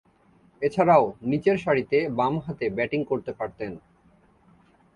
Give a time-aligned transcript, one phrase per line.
[0.61, 3.71] এছাড়াও, নিচেরসারিতে বামহাতে ব্যাটিং করতে পারতেন।